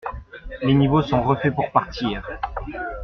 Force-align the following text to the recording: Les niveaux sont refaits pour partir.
Les 0.63 0.73
niveaux 0.73 1.03
sont 1.03 1.21
refaits 1.21 1.53
pour 1.53 1.69
partir. 1.69 2.23